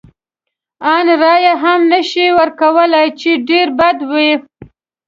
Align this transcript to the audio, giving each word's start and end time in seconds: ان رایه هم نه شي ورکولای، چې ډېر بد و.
ان 0.93 1.07
رایه 1.21 1.53
هم 1.63 1.79
نه 1.91 2.01
شي 2.09 2.25
ورکولای، 2.39 3.07
چې 3.19 3.29
ډېر 3.49 3.67
بد 3.79 3.97
و. 4.11 4.13